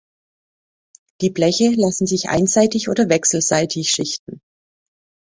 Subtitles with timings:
[1.21, 4.41] Die Bleche lassen sich einseitig oder wechselseitig schichten.